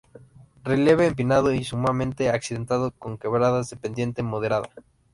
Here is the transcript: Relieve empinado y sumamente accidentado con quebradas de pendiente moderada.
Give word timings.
Relieve 0.63 1.05
empinado 1.05 1.53
y 1.53 1.63
sumamente 1.63 2.29
accidentado 2.31 2.89
con 2.89 3.19
quebradas 3.19 3.69
de 3.69 3.77
pendiente 3.77 4.23
moderada. 4.23 4.67